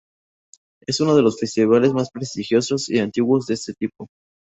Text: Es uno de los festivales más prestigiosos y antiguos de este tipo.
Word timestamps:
Es 0.87 0.99
uno 0.99 1.15
de 1.15 1.21
los 1.21 1.39
festivales 1.39 1.93
más 1.93 2.09
prestigiosos 2.09 2.89
y 2.89 2.97
antiguos 2.97 3.45
de 3.45 3.53
este 3.53 3.75
tipo. 3.75 4.07